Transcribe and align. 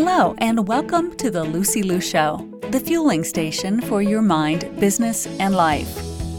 Hello, 0.00 0.36
and 0.38 0.68
welcome 0.68 1.16
to 1.16 1.28
the 1.28 1.42
Lucy 1.42 1.82
Liu 1.82 2.00
Show, 2.00 2.48
the 2.70 2.78
fueling 2.78 3.24
station 3.24 3.80
for 3.80 4.00
your 4.00 4.22
mind, 4.22 4.70
business, 4.78 5.26
and 5.40 5.56
life. 5.56 5.92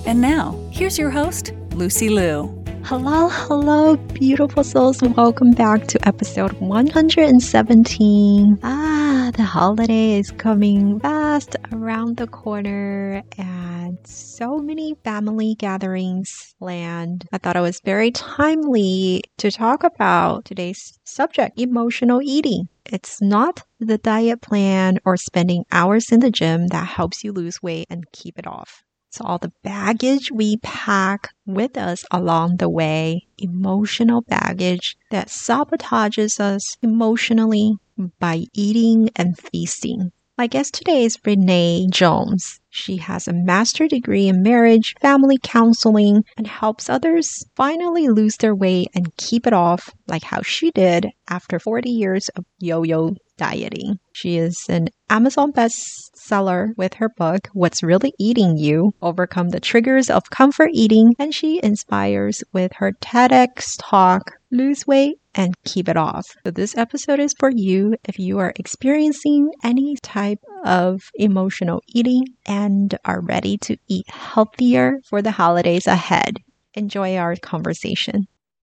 And 0.07 0.21
now, 0.21 0.57
here's 0.71 0.97
your 0.97 1.09
host, 1.09 1.51
Lucy 1.73 2.07
Liu. 2.07 2.47
Hello, 2.85 3.27
hello, 3.27 3.97
beautiful 3.97 4.63
souls. 4.63 5.01
Welcome 5.01 5.51
back 5.51 5.87
to 5.87 6.07
episode 6.07 6.53
117. 6.53 8.59
Ah, 8.63 9.31
the 9.35 9.43
holiday 9.43 10.17
is 10.17 10.31
coming 10.31 10.97
fast 11.01 11.57
around 11.73 12.15
the 12.15 12.27
corner 12.27 13.21
and 13.37 13.78
so 14.03 14.57
many 14.59 14.95
family 15.03 15.55
gatherings 15.55 16.55
planned. 16.59 17.25
I 17.31 17.37
thought 17.37 17.55
it 17.55 17.61
was 17.61 17.81
very 17.83 18.11
timely 18.11 19.23
to 19.37 19.51
talk 19.51 19.83
about 19.83 20.45
today's 20.45 20.99
subject, 21.03 21.59
emotional 21.59 22.21
eating. 22.21 22.67
It's 22.85 23.21
not 23.21 23.63
the 23.79 23.97
diet 23.97 24.41
plan 24.41 24.99
or 25.05 25.17
spending 25.17 25.65
hours 25.71 26.11
in 26.11 26.19
the 26.19 26.31
gym 26.31 26.67
that 26.67 26.87
helps 26.87 27.23
you 27.23 27.31
lose 27.31 27.61
weight 27.61 27.87
and 27.89 28.11
keep 28.11 28.39
it 28.39 28.47
off. 28.47 28.83
It's 29.09 29.21
all 29.21 29.39
the 29.39 29.51
baggage 29.63 30.31
we 30.31 30.57
pack 30.57 31.29
with 31.47 31.77
us 31.77 32.05
along 32.11 32.57
the 32.57 32.69
way, 32.69 33.27
emotional 33.39 34.21
baggage 34.21 34.95
that 35.09 35.29
sabotages 35.29 36.39
us 36.39 36.77
emotionally 36.83 37.73
by 38.19 38.45
eating 38.53 39.09
and 39.15 39.35
feasting. 39.37 40.11
My 40.39 40.47
guest 40.47 40.73
today 40.73 41.03
is 41.03 41.19
Renee 41.25 41.89
Jones. 41.91 42.61
She 42.69 42.95
has 42.95 43.27
a 43.27 43.33
master 43.33 43.89
degree 43.89 44.29
in 44.29 44.41
marriage, 44.41 44.95
family 45.01 45.37
counseling, 45.43 46.23
and 46.37 46.47
helps 46.47 46.89
others 46.89 47.43
finally 47.57 48.07
lose 48.07 48.37
their 48.37 48.55
weight 48.55 48.87
and 48.95 49.13
keep 49.17 49.45
it 49.45 49.51
off 49.51 49.89
like 50.07 50.23
how 50.23 50.41
she 50.41 50.71
did 50.71 51.07
after 51.27 51.59
40 51.59 51.89
years 51.89 52.29
of 52.37 52.45
yo-yo 52.57 53.15
dieting. 53.39 53.97
She 54.11 54.37
is 54.37 54.65
an 54.67 54.89
Amazon 55.09 55.53
bestseller 55.53 56.77
with 56.77 56.95
her 56.95 57.09
book, 57.09 57.47
What's 57.53 57.81
Really 57.81 58.13
Eating 58.19 58.57
You 58.57 58.91
Overcome 59.01 59.49
the 59.49 59.61
Triggers 59.61 60.09
of 60.09 60.29
Comfort 60.29 60.71
Eating, 60.73 61.15
and 61.17 61.33
she 61.33 61.59
inspires 61.63 62.43
with 62.51 62.73
her 62.73 62.91
TEDx 63.01 63.77
talk, 63.79 64.33
Lose 64.51 64.85
Weight 64.85 65.19
and 65.33 65.55
Keep 65.63 65.87
It 65.87 65.95
Off. 65.95 66.25
So, 66.43 66.51
this 66.51 66.77
episode 66.77 67.19
is 67.19 67.33
for 67.39 67.49
you 67.49 67.95
if 68.03 68.19
you 68.19 68.39
are 68.39 68.53
experiencing 68.57 69.51
any 69.63 69.95
type 70.03 70.43
of 70.65 71.01
emotional 71.15 71.81
eating 71.87 72.25
and 72.45 72.97
are 73.05 73.21
ready 73.21 73.57
to 73.59 73.77
eat 73.87 74.09
healthier 74.09 74.99
for 75.09 75.21
the 75.21 75.31
holidays 75.31 75.87
ahead. 75.87 76.37
Enjoy 76.73 77.15
our 77.15 77.37
conversation. 77.37 78.27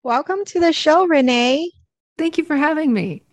Welcome 0.04 0.46
to 0.46 0.60
the 0.62 0.72
show, 0.72 1.06
Renee. 1.06 1.70
Thank 2.18 2.38
you 2.38 2.46
for 2.46 2.56
having 2.56 2.94
me. 2.94 3.24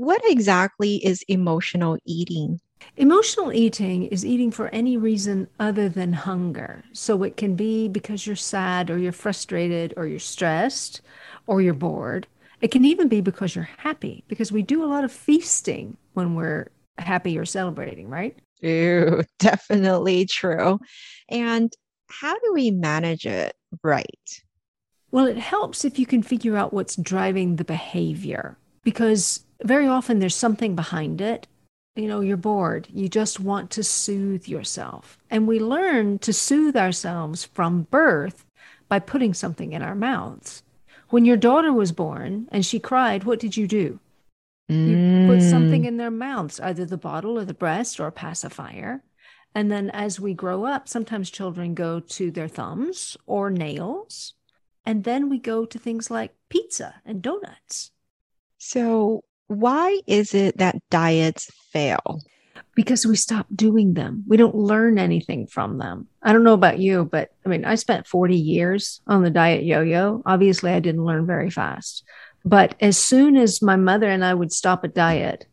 What 0.00 0.22
exactly 0.24 0.96
is 1.04 1.22
emotional 1.28 1.98
eating? 2.06 2.58
Emotional 2.96 3.52
eating 3.52 4.06
is 4.06 4.24
eating 4.24 4.50
for 4.50 4.68
any 4.68 4.96
reason 4.96 5.46
other 5.58 5.90
than 5.90 6.14
hunger. 6.14 6.82
So 6.94 7.22
it 7.22 7.36
can 7.36 7.54
be 7.54 7.86
because 7.86 8.26
you're 8.26 8.34
sad 8.34 8.88
or 8.88 8.96
you're 8.96 9.12
frustrated 9.12 9.92
or 9.98 10.06
you're 10.06 10.18
stressed 10.18 11.02
or 11.46 11.60
you're 11.60 11.74
bored. 11.74 12.26
It 12.62 12.70
can 12.70 12.86
even 12.86 13.08
be 13.08 13.20
because 13.20 13.54
you're 13.54 13.68
happy 13.76 14.24
because 14.26 14.50
we 14.50 14.62
do 14.62 14.82
a 14.82 14.88
lot 14.88 15.04
of 15.04 15.12
feasting 15.12 15.98
when 16.14 16.34
we're 16.34 16.70
happy 16.96 17.36
or 17.36 17.44
celebrating, 17.44 18.08
right? 18.08 18.38
Ew, 18.62 19.22
definitely 19.38 20.24
true. 20.24 20.80
And 21.28 21.70
how 22.08 22.38
do 22.38 22.54
we 22.54 22.70
manage 22.70 23.26
it 23.26 23.54
right? 23.82 24.06
Well, 25.10 25.26
it 25.26 25.36
helps 25.36 25.84
if 25.84 25.98
you 25.98 26.06
can 26.06 26.22
figure 26.22 26.56
out 26.56 26.72
what's 26.72 26.96
driving 26.96 27.56
the 27.56 27.64
behavior 27.64 28.56
because 28.82 29.44
very 29.62 29.86
often 29.86 30.18
there's 30.18 30.34
something 30.34 30.74
behind 30.74 31.20
it. 31.20 31.46
You 31.96 32.08
know, 32.08 32.20
you're 32.20 32.36
bored. 32.36 32.86
You 32.92 33.08
just 33.08 33.40
want 33.40 33.70
to 33.72 33.82
soothe 33.82 34.46
yourself. 34.46 35.18
And 35.30 35.46
we 35.46 35.58
learn 35.58 36.18
to 36.20 36.32
soothe 36.32 36.76
ourselves 36.76 37.44
from 37.44 37.82
birth 37.90 38.44
by 38.88 39.00
putting 39.00 39.34
something 39.34 39.72
in 39.72 39.82
our 39.82 39.94
mouths. 39.94 40.62
When 41.08 41.24
your 41.24 41.36
daughter 41.36 41.72
was 41.72 41.92
born 41.92 42.48
and 42.52 42.64
she 42.64 42.78
cried, 42.78 43.24
what 43.24 43.40
did 43.40 43.56
you 43.56 43.66
do? 43.66 43.98
You 44.68 45.26
put 45.26 45.42
something 45.42 45.82
mm. 45.82 45.86
in 45.86 45.96
their 45.96 46.12
mouths, 46.12 46.60
either 46.60 46.84
the 46.84 46.96
bottle 46.96 47.36
or 47.36 47.44
the 47.44 47.52
breast 47.52 47.98
or 47.98 48.06
a 48.06 48.12
pacifier. 48.12 49.02
And 49.52 49.70
then 49.70 49.90
as 49.90 50.20
we 50.20 50.32
grow 50.32 50.64
up, 50.64 50.88
sometimes 50.88 51.28
children 51.28 51.74
go 51.74 51.98
to 51.98 52.30
their 52.30 52.46
thumbs 52.46 53.16
or 53.26 53.50
nails. 53.50 54.34
And 54.86 55.02
then 55.02 55.28
we 55.28 55.38
go 55.38 55.64
to 55.64 55.78
things 55.78 56.08
like 56.08 56.36
pizza 56.48 57.02
and 57.04 57.20
donuts. 57.20 57.90
So, 58.58 59.24
why 59.50 59.98
is 60.06 60.32
it 60.32 60.58
that 60.58 60.80
diets 60.90 61.50
fail? 61.72 62.20
Because 62.76 63.04
we 63.04 63.16
stop 63.16 63.46
doing 63.52 63.94
them. 63.94 64.22
We 64.28 64.36
don't 64.36 64.54
learn 64.54 64.96
anything 64.96 65.48
from 65.48 65.78
them. 65.78 66.06
I 66.22 66.32
don't 66.32 66.44
know 66.44 66.54
about 66.54 66.78
you, 66.78 67.04
but 67.04 67.30
I 67.44 67.48
mean, 67.48 67.64
I 67.64 67.74
spent 67.74 68.06
40 68.06 68.36
years 68.36 69.00
on 69.08 69.24
the 69.24 69.30
diet 69.30 69.64
yo 69.64 69.80
yo. 69.80 70.22
Obviously, 70.24 70.70
I 70.70 70.78
didn't 70.78 71.04
learn 71.04 71.26
very 71.26 71.50
fast. 71.50 72.04
But 72.44 72.76
as 72.80 72.96
soon 72.96 73.36
as 73.36 73.60
my 73.60 73.74
mother 73.74 74.08
and 74.08 74.24
I 74.24 74.34
would 74.34 74.52
stop 74.52 74.84
a 74.84 74.88
diet, 74.88 75.46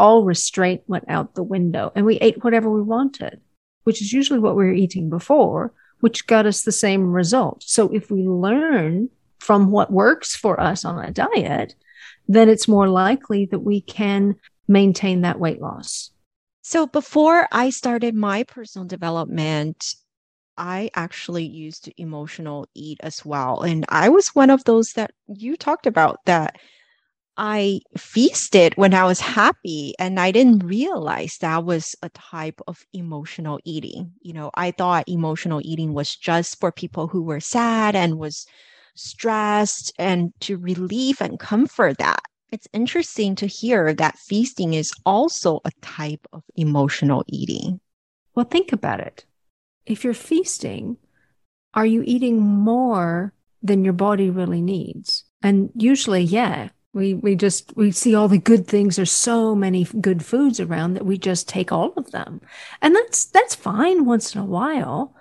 all 0.00 0.24
restraint 0.24 0.82
went 0.88 1.04
out 1.08 1.36
the 1.36 1.44
window 1.44 1.92
and 1.94 2.04
we 2.04 2.16
ate 2.16 2.42
whatever 2.42 2.68
we 2.68 2.82
wanted, 2.82 3.40
which 3.84 4.02
is 4.02 4.12
usually 4.12 4.40
what 4.40 4.56
we 4.56 4.64
were 4.64 4.72
eating 4.72 5.08
before, 5.08 5.72
which 6.00 6.26
got 6.26 6.44
us 6.44 6.62
the 6.62 6.72
same 6.72 7.12
result. 7.12 7.62
So 7.62 7.88
if 7.94 8.10
we 8.10 8.24
learn 8.24 9.10
from 9.38 9.70
what 9.70 9.92
works 9.92 10.34
for 10.34 10.60
us 10.60 10.84
on 10.84 11.02
a 11.02 11.12
diet, 11.12 11.76
then 12.28 12.48
it's 12.48 12.68
more 12.68 12.88
likely 12.88 13.46
that 13.46 13.60
we 13.60 13.80
can 13.80 14.36
maintain 14.68 15.22
that 15.22 15.38
weight 15.38 15.60
loss. 15.60 16.10
So 16.62 16.86
before 16.86 17.46
I 17.52 17.70
started 17.70 18.14
my 18.14 18.42
personal 18.42 18.86
development, 18.86 19.94
I 20.58 20.90
actually 20.94 21.44
used 21.44 21.92
emotional 21.96 22.66
eat 22.74 22.98
as 23.02 23.24
well. 23.24 23.62
And 23.62 23.84
I 23.88 24.08
was 24.08 24.34
one 24.34 24.50
of 24.50 24.64
those 24.64 24.92
that 24.94 25.12
you 25.28 25.56
talked 25.56 25.86
about 25.86 26.18
that 26.24 26.56
I 27.36 27.80
feasted 27.98 28.72
when 28.76 28.94
I 28.94 29.04
was 29.04 29.20
happy 29.20 29.94
and 29.98 30.18
I 30.18 30.32
didn't 30.32 30.64
realize 30.64 31.36
that 31.38 31.64
was 31.64 31.94
a 32.02 32.08
type 32.08 32.60
of 32.66 32.84
emotional 32.94 33.60
eating. 33.64 34.12
You 34.22 34.32
know, 34.32 34.50
I 34.54 34.70
thought 34.70 35.08
emotional 35.08 35.60
eating 35.62 35.92
was 35.92 36.16
just 36.16 36.58
for 36.58 36.72
people 36.72 37.08
who 37.08 37.22
were 37.22 37.40
sad 37.40 37.94
and 37.94 38.18
was 38.18 38.46
stressed 38.96 39.92
and 39.98 40.32
to 40.40 40.56
relieve 40.56 41.20
and 41.20 41.38
comfort 41.38 41.98
that. 41.98 42.20
It's 42.50 42.68
interesting 42.72 43.34
to 43.36 43.46
hear 43.46 43.92
that 43.94 44.18
feasting 44.18 44.74
is 44.74 44.92
also 45.04 45.60
a 45.64 45.70
type 45.82 46.26
of 46.32 46.42
emotional 46.56 47.24
eating. 47.28 47.80
Well, 48.34 48.46
think 48.46 48.72
about 48.72 49.00
it. 49.00 49.24
If 49.84 50.04
you're 50.04 50.14
feasting, 50.14 50.96
are 51.74 51.86
you 51.86 52.02
eating 52.06 52.40
more 52.40 53.32
than 53.62 53.84
your 53.84 53.92
body 53.92 54.30
really 54.30 54.62
needs? 54.62 55.24
And 55.42 55.70
usually, 55.74 56.22
yeah, 56.22 56.70
we 56.96 57.12
we 57.14 57.36
just 57.36 57.76
we 57.76 57.92
see 57.92 58.14
all 58.14 58.26
the 58.26 58.38
good 58.38 58.66
things 58.66 58.96
there's 58.96 59.12
so 59.12 59.54
many 59.54 59.84
good 60.00 60.24
foods 60.24 60.58
around 60.58 60.94
that 60.94 61.04
we 61.04 61.18
just 61.18 61.46
take 61.46 61.70
all 61.70 61.92
of 61.96 62.10
them 62.10 62.40
and 62.80 62.96
that's 62.96 63.26
that's 63.26 63.54
fine 63.54 64.06
once 64.06 64.34
in 64.34 64.40
a 64.40 64.44
while 64.44 65.14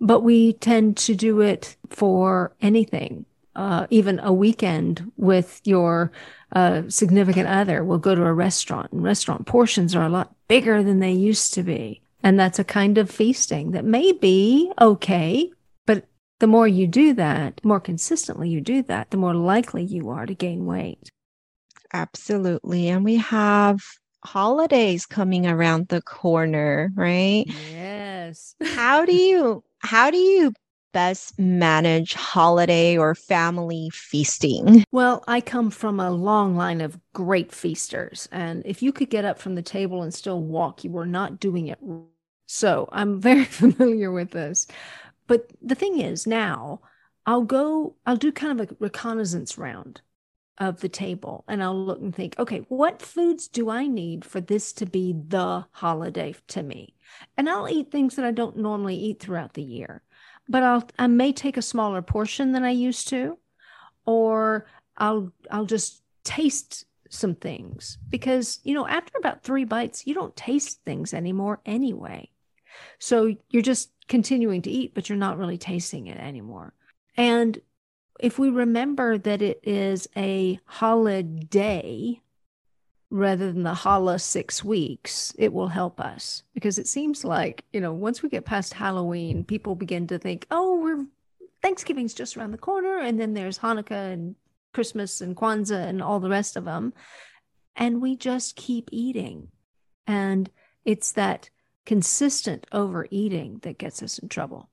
but 0.00 0.20
we 0.20 0.54
tend 0.54 0.96
to 0.96 1.14
do 1.14 1.40
it 1.40 1.76
for 1.90 2.52
anything. 2.60 3.24
Uh, 3.56 3.86
even 3.90 4.20
a 4.20 4.32
weekend 4.32 5.10
with 5.16 5.60
your 5.64 6.12
uh, 6.52 6.82
significant 6.88 7.48
other, 7.48 7.82
we'll 7.82 7.98
go 7.98 8.14
to 8.14 8.24
a 8.24 8.32
restaurant, 8.32 8.92
and 8.92 9.02
restaurant 9.02 9.46
portions 9.46 9.96
are 9.96 10.06
a 10.06 10.08
lot 10.08 10.32
bigger 10.46 10.82
than 10.82 11.00
they 11.00 11.12
used 11.12 11.52
to 11.54 11.62
be. 11.62 12.00
And 12.22 12.38
that's 12.38 12.58
a 12.58 12.64
kind 12.64 12.98
of 12.98 13.10
feasting 13.10 13.72
that 13.72 13.84
may 13.84 14.12
be 14.12 14.72
okay, 14.80 15.50
but 15.86 16.04
the 16.38 16.46
more 16.46 16.68
you 16.68 16.86
do 16.86 17.14
that, 17.14 17.64
more 17.64 17.80
consistently 17.80 18.48
you 18.48 18.60
do 18.60 18.82
that, 18.84 19.10
the 19.10 19.16
more 19.16 19.34
likely 19.34 19.82
you 19.82 20.10
are 20.10 20.26
to 20.26 20.34
gain 20.34 20.66
weight. 20.66 21.10
Absolutely. 21.92 22.88
And 22.88 23.04
we 23.04 23.16
have 23.16 23.80
holidays 24.24 25.06
coming 25.06 25.46
around 25.46 25.88
the 25.88 26.02
corner, 26.02 26.90
right? 26.94 27.44
Yes. 27.70 28.54
How 28.64 29.04
do 29.04 29.14
you 29.14 29.64
how 29.80 30.10
do 30.10 30.18
you 30.18 30.52
best 30.92 31.38
manage 31.38 32.14
holiday 32.14 32.96
or 32.96 33.14
family 33.14 33.90
feasting? 33.92 34.84
Well, 34.90 35.22
I 35.28 35.40
come 35.40 35.70
from 35.70 36.00
a 36.00 36.10
long 36.10 36.56
line 36.56 36.80
of 36.80 36.98
great 37.12 37.52
feasters. 37.52 38.28
And 38.32 38.62
if 38.64 38.82
you 38.82 38.92
could 38.92 39.10
get 39.10 39.24
up 39.24 39.38
from 39.38 39.54
the 39.54 39.62
table 39.62 40.02
and 40.02 40.12
still 40.12 40.40
walk, 40.40 40.84
you 40.84 40.90
were 40.90 41.06
not 41.06 41.40
doing 41.40 41.68
it. 41.68 41.78
So 42.46 42.88
I'm 42.92 43.20
very 43.20 43.44
familiar 43.44 44.10
with 44.10 44.30
this. 44.30 44.66
But 45.26 45.50
the 45.60 45.74
thing 45.74 46.00
is, 46.00 46.26
now 46.26 46.80
I'll 47.26 47.42
go, 47.42 47.96
I'll 48.06 48.16
do 48.16 48.32
kind 48.32 48.60
of 48.60 48.70
a 48.70 48.76
reconnaissance 48.78 49.58
round 49.58 50.00
of 50.58 50.80
the 50.80 50.88
table 50.88 51.44
and 51.48 51.62
I'll 51.62 51.78
look 51.78 52.00
and 52.00 52.14
think, 52.14 52.34
okay, 52.38 52.64
what 52.68 53.00
foods 53.00 53.48
do 53.48 53.70
I 53.70 53.86
need 53.86 54.24
for 54.24 54.40
this 54.40 54.72
to 54.74 54.86
be 54.86 55.14
the 55.16 55.64
holiday 55.70 56.34
to 56.48 56.62
me? 56.62 56.94
And 57.36 57.48
I'll 57.48 57.68
eat 57.68 57.90
things 57.90 58.16
that 58.16 58.24
I 58.24 58.32
don't 58.32 58.58
normally 58.58 58.96
eat 58.96 59.20
throughout 59.20 59.54
the 59.54 59.62
year. 59.62 60.02
But 60.48 60.62
I'll 60.62 60.88
I 60.98 61.06
may 61.06 61.32
take 61.32 61.56
a 61.56 61.62
smaller 61.62 62.02
portion 62.02 62.52
than 62.52 62.64
I 62.64 62.70
used 62.70 63.08
to 63.08 63.38
or 64.04 64.66
I'll 64.96 65.32
I'll 65.50 65.66
just 65.66 66.02
taste 66.24 66.84
some 67.10 67.34
things 67.34 67.98
because, 68.08 68.60
you 68.64 68.74
know, 68.74 68.86
after 68.86 69.16
about 69.18 69.42
three 69.42 69.64
bites, 69.64 70.06
you 70.06 70.14
don't 70.14 70.36
taste 70.36 70.82
things 70.84 71.14
anymore 71.14 71.60
anyway. 71.64 72.30
So 72.98 73.34
you're 73.50 73.62
just 73.62 73.90
continuing 74.08 74.62
to 74.62 74.70
eat, 74.70 74.94
but 74.94 75.08
you're 75.08 75.18
not 75.18 75.38
really 75.38 75.58
tasting 75.58 76.06
it 76.06 76.18
anymore. 76.18 76.74
And 77.16 77.58
if 78.18 78.38
we 78.38 78.50
remember 78.50 79.18
that 79.18 79.42
it 79.42 79.60
is 79.62 80.08
a 80.16 80.58
holiday 80.64 82.20
rather 83.10 83.52
than 83.52 83.62
the 83.62 83.74
holla 83.74 84.18
six 84.18 84.62
weeks, 84.62 85.34
it 85.38 85.52
will 85.52 85.68
help 85.68 86.00
us 86.00 86.42
because 86.54 86.78
it 86.78 86.86
seems 86.86 87.24
like, 87.24 87.64
you 87.72 87.80
know, 87.80 87.92
once 87.92 88.22
we 88.22 88.28
get 88.28 88.44
past 88.44 88.74
Halloween, 88.74 89.44
people 89.44 89.74
begin 89.74 90.06
to 90.08 90.18
think, 90.18 90.46
oh, 90.50 90.80
we're 90.80 91.06
Thanksgiving's 91.62 92.14
just 92.14 92.36
around 92.36 92.52
the 92.52 92.58
corner. 92.58 92.98
And 92.98 93.20
then 93.20 93.34
there's 93.34 93.58
Hanukkah 93.58 94.12
and 94.12 94.36
Christmas 94.72 95.20
and 95.20 95.36
Kwanzaa 95.36 95.88
and 95.88 96.02
all 96.02 96.20
the 96.20 96.28
rest 96.28 96.56
of 96.56 96.64
them. 96.64 96.92
And 97.74 98.00
we 98.00 98.16
just 98.16 98.56
keep 98.56 98.88
eating. 98.92 99.48
And 100.06 100.50
it's 100.84 101.12
that 101.12 101.50
consistent 101.86 102.66
overeating 102.72 103.60
that 103.62 103.78
gets 103.78 104.02
us 104.02 104.18
in 104.18 104.28
trouble. 104.28 104.68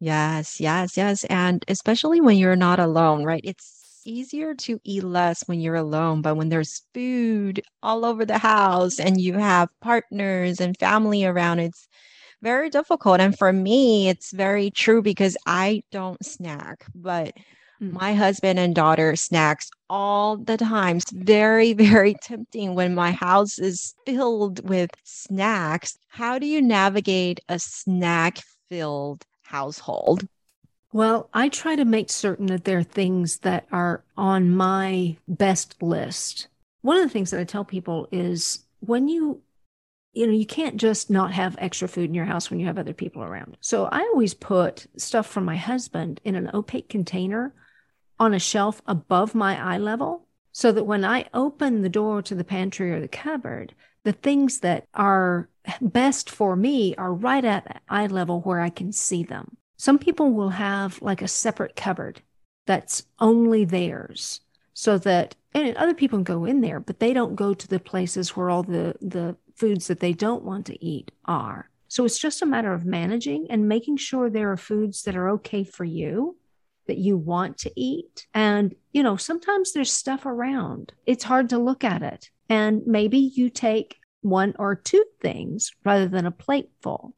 Yes, 0.00 0.60
yes, 0.60 0.96
yes. 0.96 1.24
And 1.24 1.64
especially 1.68 2.20
when 2.20 2.36
you're 2.36 2.56
not 2.56 2.78
alone, 2.78 3.24
right? 3.24 3.40
It's 3.44 4.00
easier 4.04 4.54
to 4.54 4.80
eat 4.84 5.02
less 5.02 5.42
when 5.48 5.60
you're 5.60 5.74
alone, 5.74 6.22
but 6.22 6.36
when 6.36 6.48
there's 6.48 6.82
food 6.94 7.60
all 7.82 8.04
over 8.04 8.24
the 8.24 8.38
house 8.38 9.00
and 9.00 9.20
you 9.20 9.34
have 9.34 9.68
partners 9.80 10.60
and 10.60 10.78
family 10.78 11.24
around, 11.24 11.58
it's 11.58 11.88
very 12.42 12.70
difficult. 12.70 13.20
And 13.20 13.36
for 13.38 13.52
me, 13.52 14.08
it's 14.08 14.32
very 14.32 14.70
true 14.70 15.02
because 15.02 15.36
I 15.46 15.82
don't 15.92 16.24
snack, 16.24 16.86
but 16.94 17.34
mm. 17.82 17.92
my 17.92 18.14
husband 18.14 18.58
and 18.58 18.74
daughter 18.74 19.16
snacks 19.16 19.70
all 19.90 20.36
the 20.36 20.56
time. 20.56 20.98
It's 20.98 21.12
very, 21.12 21.72
very 21.74 22.14
tempting 22.22 22.74
when 22.74 22.94
my 22.94 23.12
house 23.12 23.58
is 23.58 23.94
filled 24.06 24.68
with 24.68 24.90
snacks. 25.04 25.96
How 26.08 26.38
do 26.38 26.46
you 26.46 26.62
navigate 26.62 27.40
a 27.48 27.58
snack 27.58 28.40
filled 28.68 29.24
household? 29.48 30.26
Well, 30.92 31.28
I 31.34 31.48
try 31.48 31.76
to 31.76 31.84
make 31.84 32.10
certain 32.10 32.46
that 32.46 32.64
there 32.64 32.78
are 32.78 32.82
things 32.82 33.38
that 33.38 33.66
are 33.72 34.04
on 34.16 34.54
my 34.54 35.16
best 35.26 35.82
list. 35.82 36.48
One 36.82 36.96
of 36.96 37.02
the 37.02 37.08
things 37.08 37.30
that 37.30 37.40
I 37.40 37.44
tell 37.44 37.64
people 37.64 38.08
is 38.10 38.64
when 38.80 39.08
you 39.08 39.42
you 40.14 40.26
know, 40.26 40.32
you 40.32 40.46
can't 40.46 40.78
just 40.78 41.10
not 41.10 41.32
have 41.32 41.54
extra 41.58 41.86
food 41.86 42.06
in 42.06 42.14
your 42.14 42.24
house 42.24 42.50
when 42.50 42.58
you 42.58 42.66
have 42.66 42.78
other 42.78 42.94
people 42.94 43.22
around. 43.22 43.56
So 43.60 43.84
I 43.84 44.00
always 44.00 44.34
put 44.34 44.86
stuff 44.96 45.26
from 45.26 45.44
my 45.44 45.54
husband 45.54 46.20
in 46.24 46.34
an 46.34 46.50
opaque 46.52 46.88
container 46.88 47.54
on 48.18 48.34
a 48.34 48.38
shelf 48.40 48.82
above 48.86 49.34
my 49.34 49.60
eye 49.62 49.78
level 49.78 50.26
so 50.50 50.72
that 50.72 50.84
when 50.84 51.04
I 51.04 51.26
open 51.34 51.82
the 51.82 51.88
door 51.88 52.20
to 52.22 52.34
the 52.34 52.42
pantry 52.42 52.90
or 52.90 53.00
the 53.00 53.06
cupboard, 53.06 53.74
the 54.08 54.12
things 54.12 54.60
that 54.60 54.86
are 54.94 55.50
best 55.82 56.30
for 56.30 56.56
me 56.56 56.94
are 56.96 57.12
right 57.12 57.44
at 57.44 57.82
eye 57.90 58.06
level 58.06 58.40
where 58.40 58.58
I 58.58 58.70
can 58.70 58.90
see 58.90 59.22
them. 59.22 59.58
Some 59.76 59.98
people 59.98 60.32
will 60.32 60.48
have 60.48 61.02
like 61.02 61.20
a 61.20 61.28
separate 61.28 61.76
cupboard 61.76 62.22
that's 62.66 63.02
only 63.20 63.66
theirs 63.66 64.40
so 64.72 64.96
that 64.96 65.36
and 65.52 65.76
other 65.76 65.92
people 65.92 66.16
can 66.16 66.24
go 66.24 66.46
in 66.46 66.62
there 66.62 66.80
but 66.80 67.00
they 67.00 67.12
don't 67.12 67.36
go 67.36 67.52
to 67.52 67.68
the 67.68 67.78
places 67.78 68.34
where 68.34 68.48
all 68.48 68.62
the 68.62 68.94
the 69.02 69.36
foods 69.56 69.88
that 69.88 70.00
they 70.00 70.14
don't 70.14 70.42
want 70.42 70.64
to 70.66 70.82
eat 70.82 71.10
are. 71.26 71.68
So 71.88 72.06
it's 72.06 72.18
just 72.18 72.40
a 72.40 72.46
matter 72.46 72.72
of 72.72 72.86
managing 72.86 73.48
and 73.50 73.68
making 73.68 73.98
sure 73.98 74.30
there 74.30 74.50
are 74.52 74.56
foods 74.56 75.02
that 75.02 75.16
are 75.16 75.28
okay 75.32 75.64
for 75.64 75.84
you 75.84 76.38
that 76.86 76.96
you 76.96 77.18
want 77.18 77.58
to 77.58 77.72
eat. 77.76 78.26
And 78.32 78.74
you 78.90 79.02
know 79.02 79.18
sometimes 79.18 79.74
there's 79.74 79.92
stuff 79.92 80.24
around. 80.24 80.94
It's 81.04 81.24
hard 81.24 81.50
to 81.50 81.58
look 81.58 81.84
at 81.84 82.02
it. 82.02 82.30
And 82.48 82.86
maybe 82.86 83.18
you 83.18 83.50
take 83.50 83.97
one 84.22 84.54
or 84.58 84.74
two 84.74 85.04
things 85.20 85.70
rather 85.84 86.08
than 86.08 86.26
a 86.26 86.30
plate 86.30 86.70
full 86.80 87.14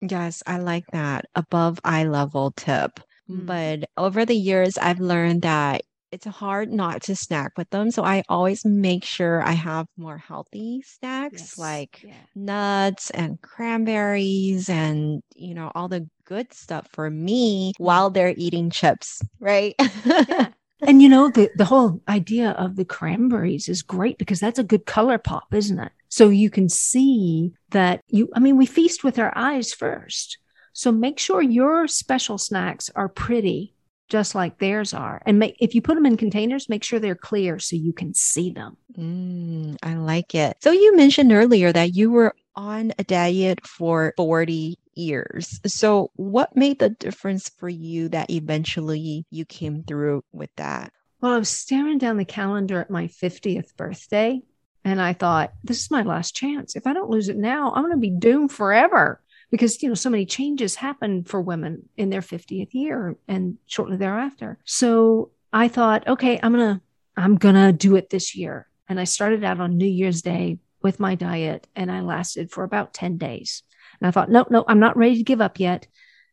yes 0.00 0.42
i 0.46 0.58
like 0.58 0.86
that 0.92 1.24
above 1.34 1.80
eye 1.84 2.04
level 2.04 2.50
tip 2.52 3.00
mm. 3.30 3.46
but 3.46 3.88
over 3.96 4.24
the 4.24 4.36
years 4.36 4.76
i've 4.78 5.00
learned 5.00 5.42
that 5.42 5.82
it's 6.14 6.26
hard 6.26 6.72
not 6.72 7.02
to 7.02 7.16
snack 7.16 7.58
with 7.58 7.68
them. 7.70 7.90
So 7.90 8.04
I 8.04 8.22
always 8.28 8.64
make 8.64 9.04
sure 9.04 9.42
I 9.42 9.50
have 9.50 9.88
more 9.96 10.16
healthy 10.16 10.80
snacks 10.86 11.40
yes. 11.40 11.58
like 11.58 12.04
yeah. 12.04 12.14
nuts 12.36 13.10
and 13.10 13.42
cranberries 13.42 14.68
and, 14.70 15.22
you 15.34 15.54
know, 15.54 15.72
all 15.74 15.88
the 15.88 16.08
good 16.24 16.52
stuff 16.52 16.86
for 16.92 17.10
me 17.10 17.72
while 17.78 18.10
they're 18.10 18.32
eating 18.36 18.70
chips, 18.70 19.20
right? 19.40 19.74
yeah. 20.04 20.50
And 20.86 21.02
you 21.02 21.08
know, 21.08 21.30
the, 21.30 21.50
the 21.56 21.64
whole 21.64 22.00
idea 22.08 22.50
of 22.50 22.76
the 22.76 22.84
cranberries 22.84 23.68
is 23.68 23.82
great 23.82 24.18
because 24.18 24.40
that's 24.40 24.58
a 24.58 24.64
good 24.64 24.86
color 24.86 25.18
pop, 25.18 25.52
isn't 25.52 25.78
it? 25.78 25.92
So 26.08 26.28
you 26.28 26.50
can 26.50 26.68
see 26.68 27.52
that 27.70 28.00
you, 28.08 28.30
I 28.34 28.40
mean, 28.40 28.56
we 28.56 28.66
feast 28.66 29.02
with 29.02 29.18
our 29.18 29.32
eyes 29.36 29.72
first. 29.72 30.38
So 30.72 30.92
make 30.92 31.18
sure 31.18 31.40
your 31.42 31.88
special 31.88 32.38
snacks 32.38 32.90
are 32.94 33.08
pretty 33.08 33.74
just 34.08 34.34
like 34.34 34.58
theirs 34.58 34.92
are. 34.92 35.22
And 35.26 35.38
make, 35.38 35.56
if 35.60 35.74
you 35.74 35.82
put 35.82 35.94
them 35.94 36.06
in 36.06 36.16
containers, 36.16 36.68
make 36.68 36.84
sure 36.84 36.98
they're 37.00 37.14
clear 37.14 37.58
so 37.58 37.74
you 37.74 37.92
can 37.92 38.14
see 38.14 38.50
them. 38.50 38.76
Mm, 38.96 39.76
I 39.82 39.94
like 39.94 40.34
it. 40.34 40.56
So 40.60 40.72
you 40.72 40.96
mentioned 40.96 41.32
earlier 41.32 41.72
that 41.72 41.94
you 41.94 42.10
were 42.10 42.34
on 42.54 42.92
a 42.98 43.04
diet 43.04 43.66
for 43.66 44.12
40 44.16 44.78
years. 44.96 45.60
So 45.66 46.10
what 46.16 46.56
made 46.56 46.78
the 46.78 46.90
difference 46.90 47.48
for 47.48 47.68
you 47.68 48.08
that 48.10 48.30
eventually 48.30 49.26
you 49.30 49.44
came 49.44 49.82
through 49.84 50.24
with 50.32 50.50
that? 50.56 50.92
Well, 51.20 51.32
I 51.32 51.38
was 51.38 51.48
staring 51.48 51.98
down 51.98 52.16
the 52.16 52.24
calendar 52.24 52.80
at 52.80 52.90
my 52.90 53.06
50th 53.06 53.76
birthday 53.76 54.42
and 54.84 55.00
I 55.00 55.14
thought, 55.14 55.52
this 55.62 55.80
is 55.80 55.90
my 55.90 56.02
last 56.02 56.34
chance. 56.34 56.76
If 56.76 56.86
I 56.86 56.92
don't 56.92 57.10
lose 57.10 57.28
it 57.28 57.38
now, 57.38 57.72
I'm 57.72 57.82
going 57.82 57.94
to 57.94 57.98
be 57.98 58.10
doomed 58.10 58.52
forever 58.52 59.22
because 59.54 59.80
you 59.84 59.88
know 59.88 59.94
so 59.94 60.10
many 60.10 60.26
changes 60.26 60.74
happen 60.74 61.22
for 61.22 61.40
women 61.40 61.88
in 61.96 62.10
their 62.10 62.20
50th 62.20 62.74
year 62.74 63.16
and 63.28 63.56
shortly 63.66 63.96
thereafter 63.96 64.58
so 64.64 65.30
i 65.52 65.68
thought 65.68 66.08
okay 66.08 66.40
i'm 66.42 66.50
gonna 66.50 66.80
i'm 67.16 67.36
gonna 67.36 67.72
do 67.72 67.94
it 67.94 68.10
this 68.10 68.34
year 68.34 68.66
and 68.88 68.98
i 68.98 69.04
started 69.04 69.44
out 69.44 69.60
on 69.60 69.76
new 69.76 69.86
year's 69.86 70.22
day 70.22 70.58
with 70.82 70.98
my 70.98 71.14
diet 71.14 71.68
and 71.76 71.92
i 71.92 72.00
lasted 72.00 72.50
for 72.50 72.64
about 72.64 72.92
10 72.94 73.16
days 73.16 73.62
and 74.00 74.08
i 74.08 74.10
thought 74.10 74.30
no 74.30 74.46
no 74.50 74.64
i'm 74.68 74.80
not 74.80 74.96
ready 74.96 75.16
to 75.16 75.24
give 75.24 75.40
up 75.40 75.58
yet 75.58 75.86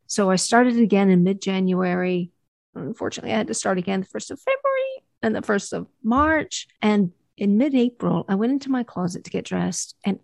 so 0.08 0.30
i 0.30 0.36
started 0.36 0.78
again 0.78 1.10
in 1.10 1.24
mid-january 1.24 2.32
unfortunately 2.76 3.34
i 3.34 3.38
had 3.38 3.48
to 3.48 3.54
start 3.54 3.78
again 3.78 4.02
the 4.02 4.20
1st 4.20 4.32
of 4.32 4.40
february 4.40 5.04
and 5.22 5.36
the 5.36 5.42
1st 5.42 5.74
of 5.74 5.88
march 6.04 6.68
and 6.82 7.12
in 7.38 7.58
mid-april 7.58 8.26
i 8.28 8.36
went 8.36 8.52
into 8.52 8.72
my 8.72 8.84
closet 8.84 9.24
to 9.24 9.32
get 9.32 9.46
dressed 9.46 9.96
and 10.06 10.20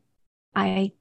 i 0.55 0.91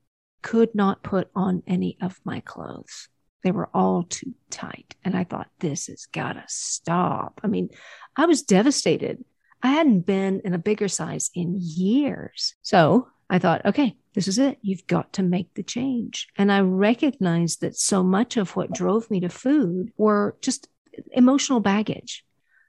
could 0.47 0.77
not 0.77 1.03
put 1.03 1.29
on 1.35 1.61
any 1.67 1.99
of 2.01 2.21
my 2.25 2.39
clothes. 2.39 3.09
They 3.43 3.51
were 3.51 3.69
all 3.75 4.05
too 4.05 4.33
tight. 4.49 4.95
And 5.05 5.17
I 5.17 5.25
thought, 5.25 5.49
this 5.59 5.89
has 5.89 6.07
got 6.07 6.35
to 6.35 6.45
stop. 6.47 7.41
I 7.43 7.49
mean, 7.49 7.71
I 8.17 8.27
was 8.27 8.45
devastated. 8.45 9.25
I 9.61 9.73
hadn't 9.73 10.07
been 10.07 10.43
in 10.45 10.55
a 10.55 10.59
bigger 10.59 10.87
size 10.87 11.33
in 11.35 11.57
years. 11.59 12.55
So 12.63 13.09
I 13.29 13.41
thought, 13.41 13.67
okay, 13.67 13.97
this 14.17 14.27
is 14.27 14.39
it. 14.39 14.59
You've 14.63 14.87
got 14.87 15.13
to 15.13 15.23
make 15.23 15.53
the 15.55 15.63
change. 15.63 16.29
And 16.37 16.51
I 16.51 16.61
recognized 16.61 17.61
that 17.61 17.77
so 17.77 18.03
much 18.03 18.39
of 18.39 18.57
what 18.57 18.73
drove 18.73 19.11
me 19.11 19.21
to 19.21 19.29
food 19.29 19.93
were 19.99 20.37
just 20.41 20.69
emotional 21.13 21.61
baggage. 21.61 22.25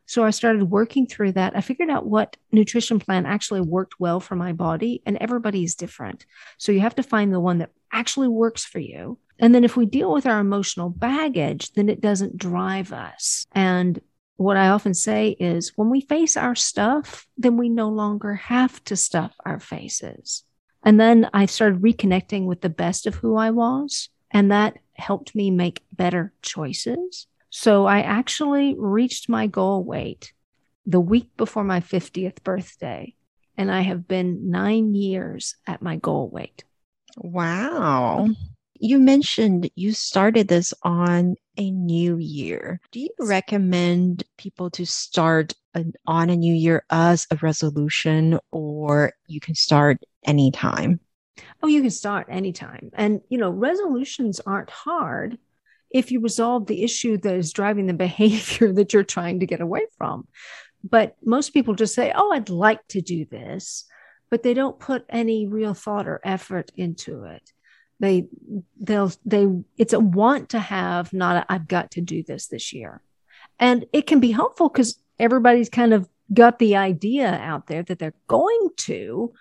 So 0.06 0.26
I 0.26 0.32
started 0.32 0.70
working 0.70 1.08
through 1.08 1.32
that. 1.34 1.56
I 1.56 1.62
figured 1.62 1.90
out 1.90 2.06
what 2.06 2.36
nutrition 2.52 3.00
plan 3.00 3.26
actually 3.26 3.62
worked 3.62 3.98
well 3.98 4.20
for 4.20 4.36
my 4.36 4.52
body, 4.52 5.02
and 5.06 5.18
everybody 5.18 5.64
is 5.64 5.76
different. 5.76 6.26
So 6.58 6.74
you 6.74 6.82
have 6.82 6.96
to 6.96 7.04
find 7.04 7.34
the 7.34 7.40
one 7.40 7.60
that 7.60 7.72
actually 7.94 8.28
works 8.28 8.66
for 8.66 8.80
you. 8.80 9.18
And 9.40 9.56
then 9.56 9.64
if 9.64 9.78
we 9.78 9.86
deal 9.86 10.12
with 10.12 10.26
our 10.26 10.40
emotional 10.40 10.90
baggage, 10.90 11.72
then 11.74 11.88
it 11.88 12.02
doesn't 12.02 12.38
drive 12.38 12.92
us. 12.92 13.46
And 13.54 14.02
what 14.36 14.58
I 14.58 14.68
often 14.68 14.94
say 14.94 15.30
is 15.40 15.72
when 15.78 15.90
we 15.90 16.02
face 16.02 16.36
our 16.36 16.56
stuff, 16.56 17.26
then 17.38 17.56
we 17.56 17.70
no 17.70 17.88
longer 17.88 18.36
have 18.36 18.84
to 18.86 18.98
stuff 18.98 19.34
our 19.46 19.62
faces. 19.62 20.44
And 20.88 20.98
then 20.98 21.30
I 21.34 21.48
started 21.48 21.82
reconnecting 21.82 22.46
with 22.46 22.62
the 22.62 22.70
best 22.70 23.08
of 23.08 23.16
who 23.16 23.36
I 23.36 23.52
was. 23.52 24.08
And 24.32 24.52
that 24.54 24.78
helped 24.94 25.36
me 25.36 25.52
make 25.52 25.84
better 25.92 26.32
choices. 26.42 27.28
So 27.50 27.86
I 27.86 28.00
actually 28.00 28.74
reached 28.78 29.28
my 29.28 29.48
goal 29.48 29.84
weight 29.84 30.32
the 30.86 31.02
week 31.02 31.30
before 31.36 31.66
my 31.66 31.82
50th 31.82 32.42
birthday, 32.42 33.16
and 33.58 33.70
I 33.70 33.82
have 33.82 34.08
been 34.08 34.50
nine 34.50 34.94
years 34.94 35.58
at 35.68 35.82
my 35.82 35.98
goal 35.98 36.30
weight. 36.30 36.64
Wow. 37.18 38.30
You 38.80 39.00
mentioned 39.00 39.70
you 39.76 39.94
started 39.94 40.48
this 40.48 40.74
on 40.84 41.36
a 41.58 41.72
new 41.72 42.18
year. 42.18 42.80
Do 42.92 43.00
you 43.00 43.10
recommend 43.20 44.24
people 44.38 44.70
to 44.72 44.86
start 44.86 45.54
an, 45.74 45.94
on 46.06 46.30
a 46.30 46.36
new 46.36 46.54
year 46.54 46.84
as 46.90 47.26
a 47.32 47.38
resolution, 47.42 48.40
or 48.52 49.14
you 49.28 49.40
can 49.40 49.56
start 49.56 49.98
anytime? 50.26 51.00
Oh, 51.62 51.68
you 51.68 51.82
can 51.82 51.92
start 51.92 52.28
anytime. 52.30 52.92
And, 52.94 53.22
you 53.30 53.38
know, 53.38 53.50
resolutions 53.50 54.40
aren't 54.40 54.70
hard 54.70 55.38
if 55.90 56.12
you 56.12 56.20
resolve 56.20 56.68
the 56.68 56.84
issue 56.84 57.18
that 57.18 57.36
is 57.36 57.54
driving 57.54 57.88
the 57.88 57.94
behavior 58.08 58.74
that 58.74 58.94
you're 58.94 59.04
trying 59.04 59.40
to 59.40 59.46
get 59.46 59.62
away 59.62 59.86
from. 59.98 60.28
But 60.84 61.16
most 61.24 61.54
people 61.54 61.74
just 61.74 61.96
say, 61.96 62.14
Oh, 62.16 62.32
I'd 62.32 62.50
like 62.50 62.86
to 62.90 63.02
do 63.02 63.26
this, 63.26 63.86
but 64.30 64.44
they 64.44 64.54
don't 64.54 64.80
put 64.80 65.06
any 65.10 65.48
real 65.48 65.74
thought 65.74 66.08
or 66.08 66.22
effort 66.24 66.72
into 66.76 67.24
it. 67.24 67.52
They, 68.00 68.28
they'll, 68.80 69.12
they, 69.26 69.48
it's 69.78 69.94
a 69.94 70.00
want 70.00 70.50
to 70.50 70.60
have, 70.60 71.14
not 71.14 71.46
I've 71.50 71.68
got 71.68 71.92
to 71.92 72.02
do 72.02 72.24
this 72.24 72.48
this 72.48 72.74
year. 72.74 73.02
And 73.60 73.86
it 73.92 74.08
can 74.08 74.20
be 74.20 74.32
helpful 74.32 74.70
because 74.70 75.02
everybody's 75.20 75.70
kind 75.70 75.94
of 75.94 76.08
got 76.34 76.60
the 76.60 76.76
idea 76.76 77.28
out 77.32 77.68
there 77.68 77.84
that 77.84 78.00
they're 78.00 78.14
going 78.28 78.70
to. 78.78 79.34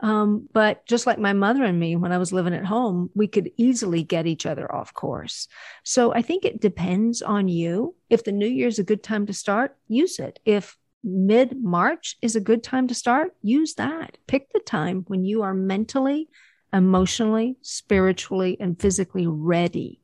Um, 0.00 0.48
but 0.52 0.84
just 0.84 1.06
like 1.06 1.18
my 1.18 1.32
mother 1.32 1.62
and 1.62 1.78
me, 1.78 1.94
when 1.94 2.10
I 2.10 2.18
was 2.18 2.32
living 2.32 2.54
at 2.54 2.64
home, 2.64 3.10
we 3.14 3.28
could 3.28 3.50
easily 3.56 4.02
get 4.02 4.26
each 4.26 4.46
other 4.46 4.70
off 4.74 4.92
course. 4.92 5.46
So 5.84 6.12
I 6.12 6.22
think 6.22 6.44
it 6.44 6.60
depends 6.60 7.22
on 7.22 7.46
you. 7.46 7.94
If 8.10 8.24
the 8.24 8.32
new 8.32 8.48
year 8.48 8.66
is 8.66 8.80
a 8.80 8.84
good 8.84 9.02
time 9.02 9.26
to 9.26 9.32
start, 9.32 9.76
use 9.86 10.18
it. 10.18 10.40
If 10.44 10.76
mid 11.04 11.62
March 11.62 12.16
is 12.20 12.34
a 12.34 12.40
good 12.40 12.64
time 12.64 12.88
to 12.88 12.94
start, 12.94 13.34
use 13.42 13.74
that. 13.74 14.18
Pick 14.26 14.52
the 14.52 14.60
time 14.60 15.04
when 15.06 15.24
you 15.24 15.42
are 15.42 15.54
mentally, 15.54 16.28
emotionally, 16.72 17.56
spiritually, 17.62 18.56
and 18.58 18.80
physically 18.80 19.26
ready 19.26 20.00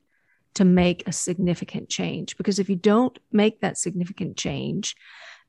to 0.54 0.64
make 0.64 1.06
a 1.06 1.12
significant 1.12 1.88
change. 1.88 2.37
Because 2.37 2.58
if 2.58 2.68
you 2.68 2.76
don't 2.76 3.18
make 3.30 3.60
that 3.60 3.78
significant 3.78 4.37
change, 4.37 4.96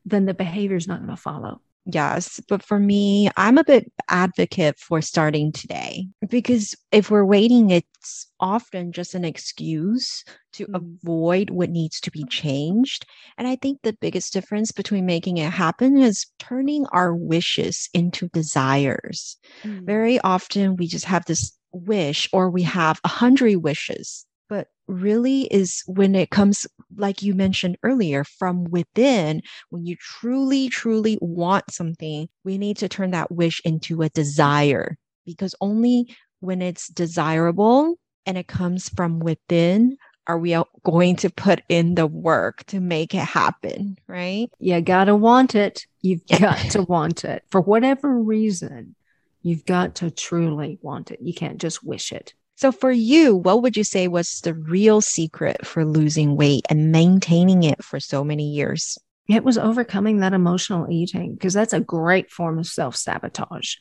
then 0.06 0.26
the 0.26 0.34
behavior 0.34 0.78
is 0.78 0.88
not 0.88 1.00
going 1.00 1.10
to 1.10 1.22
follow. 1.22 1.62
Yes. 1.92 2.40
But 2.48 2.64
for 2.64 2.80
me, 2.80 3.30
I'm 3.38 3.58
a 3.58 3.64
bit 3.64 3.92
advocate 4.10 4.78
for 4.78 5.02
starting 5.02 5.52
today 5.52 6.08
because 6.28 6.76
if 6.92 7.10
we're 7.10 7.26
waiting, 7.26 7.70
it's 7.70 8.28
often 8.40 8.92
just 8.92 9.16
an 9.16 9.26
excuse 9.26 10.24
to 10.54 10.66
mm. 10.68 10.76
avoid 10.76 11.50
what 11.50 11.70
needs 11.70 12.00
to 12.02 12.12
be 12.12 12.24
changed. 12.26 13.06
And 13.38 13.48
I 13.48 13.56
think 13.56 13.80
the 13.82 13.98
biggest 14.00 14.34
difference 14.34 14.72
between 14.72 15.06
making 15.06 15.38
it 15.38 15.52
happen 15.52 15.98
is 15.98 16.28
turning 16.40 16.86
our 16.88 17.14
wishes 17.14 17.90
into 17.94 18.30
desires. 18.30 19.38
Mm. 19.64 19.86
Very 19.86 20.20
often 20.20 20.76
we 20.76 20.88
just 20.88 21.06
have 21.06 21.26
this 21.26 21.58
wish 21.72 22.28
or 22.34 22.50
we 22.50 22.64
have 22.64 23.00
a 23.04 23.08
hundred 23.10 23.58
wishes 23.58 24.26
but 24.50 24.68
really 24.88 25.44
is 25.44 25.84
when 25.86 26.16
it 26.16 26.32
comes 26.32 26.68
like 26.98 27.22
you 27.22 27.36
mentioned 27.36 27.78
earlier 27.84 28.24
from 28.24 28.66
within 28.66 29.42
when 29.70 29.86
you 29.86 29.96
truly 29.96 30.68
truly 30.68 31.18
want 31.22 31.72
something 31.72 32.28
we 32.44 32.58
need 32.58 32.76
to 32.76 32.90
turn 32.90 33.12
that 33.12 33.32
wish 33.32 33.62
into 33.64 34.02
a 34.02 34.10
desire. 34.10 34.98
Because 35.26 35.54
only 35.62 36.16
when 36.40 36.62
it's 36.62 36.88
desirable 36.88 37.96
and 38.26 38.38
it 38.38 38.48
comes 38.48 38.90
from 38.90 39.20
within 39.20 39.96
are 40.26 40.40
we 40.40 40.56
going 40.84 41.16
to 41.16 41.30
put 41.30 41.62
in 41.70 41.96
the 41.96 42.08
work 42.08 42.64
to 42.66 42.80
make 42.80 43.14
it 43.14 43.20
happen 43.20 43.98
right? 44.08 44.50
You 44.60 44.82
gotta 44.82 45.16
want 45.16 45.56
it. 45.56 45.86
You've 46.02 46.26
got 46.28 46.58
to 46.72 46.82
want 46.82 47.24
it. 47.26 47.44
For 47.52 47.62
whatever 47.62 48.18
reason 48.18 48.96
you've 49.42 49.66
got 49.66 49.96
to 49.96 50.12
truly 50.12 50.80
want 50.82 51.12
it. 51.12 51.20
You 51.22 51.34
can't 51.34 51.60
just 51.60 51.84
wish 51.84 52.12
it 52.12 52.34
so, 52.60 52.74
for 52.74 52.92
you, 52.92 53.38
what 53.38 53.62
would 53.62 53.78
you 53.78 53.86
say 53.86 54.10
was 54.10 54.42
the 54.42 54.54
real 54.54 55.00
secret 55.00 55.66
for 55.66 55.86
losing 55.86 56.36
weight 56.36 56.66
and 56.70 56.92
maintaining 56.92 57.64
it 57.64 57.82
for 57.82 58.02
so 58.02 58.22
many 58.22 58.50
years? 58.50 58.98
It 59.30 59.46
was 59.46 59.58
overcoming 59.58 60.20
that 60.20 60.34
emotional 60.34 60.86
eating 60.92 61.36
because 61.36 61.54
that's 61.54 61.72
a 61.72 61.80
great 61.80 62.30
form 62.30 62.60
of 62.60 62.68
self 62.68 62.98
sabotage. 62.98 63.76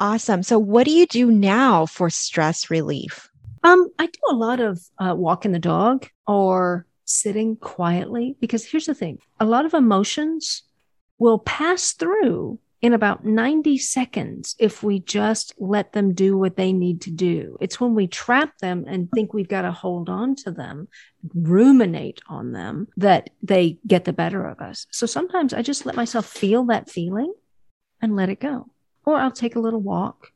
Awesome. 0.00 0.42
So, 0.42 0.58
what 0.58 0.86
do 0.86 0.90
you 0.90 1.04
do 1.04 1.30
now 1.30 1.84
for 1.84 2.08
stress 2.08 2.70
relief? 2.70 3.28
Um, 3.62 3.90
I 3.98 4.06
do 4.06 4.20
a 4.30 4.34
lot 4.34 4.58
of 4.58 4.80
uh, 4.98 5.14
walking 5.14 5.52
the 5.52 5.58
dog 5.58 6.08
or 6.26 6.86
sitting 7.04 7.56
quietly 7.56 8.36
because 8.40 8.64
here's 8.64 8.86
the 8.86 8.94
thing 8.94 9.18
a 9.38 9.44
lot 9.44 9.66
of 9.66 9.74
emotions 9.74 10.62
will 11.18 11.40
pass 11.40 11.92
through 11.92 12.58
in 12.84 12.92
about 12.92 13.24
90 13.24 13.78
seconds 13.78 14.54
if 14.58 14.82
we 14.82 15.00
just 15.00 15.54
let 15.56 15.94
them 15.94 16.12
do 16.12 16.36
what 16.36 16.56
they 16.56 16.70
need 16.70 17.00
to 17.00 17.10
do. 17.10 17.56
It's 17.58 17.80
when 17.80 17.94
we 17.94 18.06
trap 18.06 18.58
them 18.58 18.84
and 18.86 19.10
think 19.10 19.32
we've 19.32 19.48
got 19.48 19.62
to 19.62 19.72
hold 19.72 20.10
on 20.10 20.36
to 20.44 20.50
them, 20.50 20.88
ruminate 21.34 22.20
on 22.28 22.52
them, 22.52 22.88
that 22.98 23.30
they 23.42 23.78
get 23.86 24.04
the 24.04 24.12
better 24.12 24.46
of 24.46 24.60
us. 24.60 24.86
So 24.90 25.06
sometimes 25.06 25.54
I 25.54 25.62
just 25.62 25.86
let 25.86 25.96
myself 25.96 26.26
feel 26.26 26.66
that 26.66 26.90
feeling 26.90 27.32
and 28.02 28.16
let 28.16 28.28
it 28.28 28.38
go. 28.38 28.66
Or 29.06 29.16
I'll 29.16 29.30
take 29.30 29.56
a 29.56 29.60
little 29.60 29.80
walk, 29.80 30.32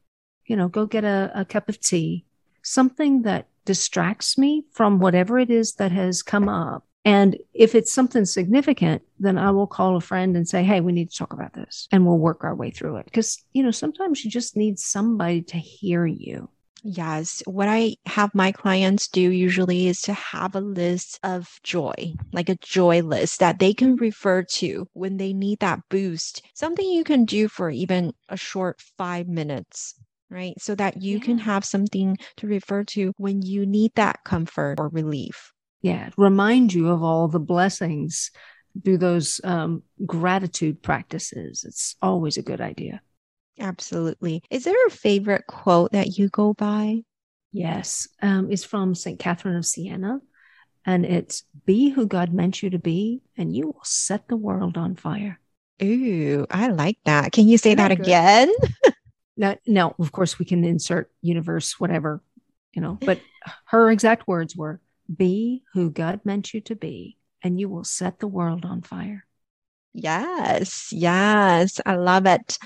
you 0.47 0.57
know, 0.57 0.69
go 0.69 0.87
get 0.87 1.05
a, 1.05 1.31
a 1.35 1.45
cup 1.45 1.69
of 1.69 1.79
tea, 1.79 2.25
something 2.63 3.23
that 3.25 3.49
distracts 3.67 4.39
me 4.39 4.65
from 4.73 5.01
whatever 5.01 5.39
it 5.39 5.51
is 5.51 5.75
that 5.75 5.93
has 5.93 6.23
come 6.23 6.49
up 6.49 6.88
and 7.09 7.39
if 7.55 7.75
it's 7.75 7.91
something 7.91 8.27
significant, 8.27 9.01
then 9.19 9.39
I 9.39 9.51
will 9.51 9.67
call 9.67 9.97
a 9.97 10.01
friend 10.01 10.37
and 10.37 10.47
say, 10.47 10.63
Hey, 10.63 10.83
we 10.83 10.93
need 10.93 11.11
to 11.11 11.17
talk 11.17 11.33
about 11.33 11.55
this 11.55 11.89
and 11.91 12.05
we'll 12.05 12.19
work 12.19 12.45
our 12.45 12.55
way 12.55 12.71
through 12.71 12.97
it. 12.97 13.07
Because, 13.07 13.43
you 13.55 13.63
know, 13.63 13.71
sometimes 13.71 14.23
you 14.23 14.31
just 14.31 14.59
need 14.59 14.79
somebody 14.79 15.41
to 15.41 15.57
hear 15.57 16.05
you. 16.05 16.51
Yes. 16.85 17.43
What 17.47 17.67
I 17.67 17.97
have 18.05 18.35
my 18.35 18.53
clients 18.53 19.09
do 19.09 19.23
usually 19.23 19.87
is 19.87 20.03
to 20.03 20.13
have 20.13 20.55
a 20.55 20.61
list 20.61 21.19
of 21.23 21.49
joy, 21.63 22.13
like 22.35 22.51
a 22.51 22.57
joy 22.57 23.01
list 23.01 23.41
that 23.41 23.59
they 23.59 23.73
can 23.73 23.97
refer 23.97 24.43
to 24.43 24.87
when 24.93 25.17
they 25.17 25.33
need 25.33 25.61
that 25.61 25.81
boost. 25.89 26.43
Something 26.53 26.91
you 26.91 27.05
can 27.05 27.25
do 27.25 27.49
for 27.49 27.71
even 27.71 28.13
a 28.29 28.37
short 28.37 28.83
five 28.99 29.29
minutes, 29.29 29.95
right? 30.29 30.61
So 30.61 30.75
that 30.75 31.01
you 31.01 31.17
yeah. 31.17 31.25
can 31.25 31.39
have 31.39 31.65
something 31.65 32.19
to 32.37 32.47
refer 32.47 32.85
to 32.85 33.15
when 33.17 33.41
you 33.41 33.65
need 33.65 33.93
that 33.95 34.25
comfort 34.25 34.79
or 34.79 34.89
relief 34.91 35.55
yeah 35.83 36.11
remind 36.17 36.73
you 36.73 36.89
of 36.89 37.03
all 37.03 37.29
the 37.29 37.41
blessings 37.41 38.31
do 38.81 38.97
those 38.97 39.41
um, 39.45 39.83
gratitude 40.07 40.83
practices. 40.83 41.65
It's 41.67 41.97
always 42.01 42.37
a 42.37 42.43
good 42.43 42.61
idea. 42.61 43.01
Absolutely. 43.59 44.43
Is 44.51 44.65
there 44.65 44.87
a 44.87 44.91
favorite 44.91 45.47
quote 45.47 45.93
that 45.93 46.19
you 46.19 46.29
go 46.29 46.55
by? 46.55 47.03
Yes 47.51 48.09
um, 48.21 48.53
it's 48.53 48.65
from 48.65 48.95
st 48.95 49.19
catherine 49.19 49.57
of 49.57 49.65
siena 49.65 50.21
and 50.85 51.07
it's 51.07 51.45
be 51.65 51.89
who 51.89 52.07
god 52.07 52.33
meant 52.33 52.63
you 52.63 52.69
to 52.71 52.79
be 52.79 53.23
and 53.39 53.57
you 53.57 53.69
will 53.69 53.85
set 53.85 54.29
the 54.29 54.37
world 54.37 54.77
on 54.77 54.97
fire. 54.97 55.41
Ooh 55.83 56.47
i 56.51 56.69
like 56.69 56.99
that. 57.05 57.33
Can 57.33 57.49
you 57.49 57.59
say 57.59 57.75
that 57.75 57.91
again? 57.91 58.53
No, 59.41 59.55
no 59.69 59.95
of 60.01 60.11
course 60.11 60.37
we 60.41 60.45
can 60.45 60.65
insert 60.65 61.13
universe 61.23 61.79
whatever 61.79 62.21
you 62.75 62.83
know 62.83 62.99
but 63.01 63.21
her 63.67 63.89
exact 63.89 64.27
words 64.27 64.57
were 64.57 64.81
be 65.15 65.63
who 65.73 65.91
God 65.91 66.21
meant 66.25 66.53
you 66.53 66.61
to 66.63 66.77
be, 66.77 67.19
and 67.43 67.59
you 67.59 67.69
will 67.69 67.85
set 67.85 68.19
the 68.19 68.29
world 68.29 68.65
on 68.65 68.83
fire. 68.83 69.25
Yes, 69.93 70.89
yes, 70.93 71.81
I 71.85 71.97
love 71.97 72.27
it. 72.27 72.59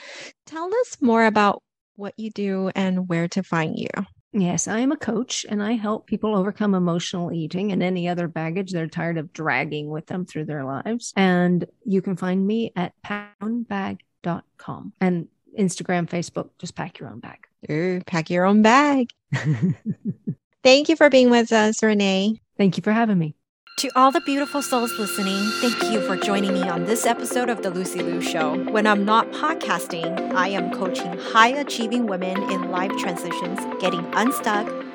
Tell 0.46 0.66
us 0.66 0.96
more 1.00 1.24
about 1.24 1.62
what 1.94 2.14
you 2.16 2.30
do 2.30 2.70
and 2.74 3.08
where 3.08 3.28
to 3.28 3.42
find 3.42 3.78
you. 3.78 3.88
Yes, 4.32 4.66
I 4.66 4.78
am 4.78 4.92
a 4.92 4.96
coach 4.96 5.44
and 5.48 5.62
I 5.62 5.72
help 5.72 6.06
people 6.06 6.34
overcome 6.34 6.74
emotional 6.74 7.32
eating 7.32 7.70
and 7.70 7.82
any 7.82 8.08
other 8.08 8.28
baggage 8.28 8.72
they're 8.72 8.86
tired 8.86 9.18
of 9.18 9.32
dragging 9.32 9.90
with 9.90 10.06
them 10.06 10.24
through 10.24 10.46
their 10.46 10.64
lives. 10.64 11.12
And 11.16 11.66
you 11.84 12.00
can 12.00 12.16
find 12.16 12.46
me 12.46 12.72
at 12.74 12.94
poundbag.com 13.04 14.92
and 15.00 15.28
Instagram, 15.58 16.08
Facebook, 16.08 16.48
just 16.58 16.74
pack 16.74 16.98
your 16.98 17.10
own 17.10 17.20
bag. 17.20 17.46
Ooh, 17.70 18.00
pack 18.06 18.30
your 18.30 18.46
own 18.46 18.62
bag. 18.62 19.08
Thank 20.62 20.88
you 20.88 20.96
for 20.96 21.10
being 21.10 21.30
with 21.30 21.52
us, 21.52 21.82
Renee. 21.82 22.40
Thank 22.56 22.76
you 22.76 22.82
for 22.82 22.92
having 22.92 23.18
me. 23.18 23.34
To 23.78 23.90
all 23.96 24.12
the 24.12 24.20
beautiful 24.20 24.62
souls 24.62 24.92
listening, 24.98 25.42
thank 25.60 25.92
you 25.92 26.06
for 26.06 26.16
joining 26.16 26.52
me 26.52 26.62
on 26.68 26.84
this 26.84 27.04
episode 27.04 27.48
of 27.48 27.62
The 27.62 27.70
Lucy 27.70 28.00
Liu 28.00 28.20
Show. 28.20 28.62
When 28.70 28.86
I'm 28.86 29.04
not 29.04 29.32
podcasting, 29.32 30.34
I 30.34 30.48
am 30.48 30.70
coaching 30.70 31.18
high 31.18 31.48
achieving 31.48 32.06
women 32.06 32.40
in 32.50 32.70
life 32.70 32.92
transitions, 32.98 33.58
getting 33.80 34.04
unstuck 34.14 34.68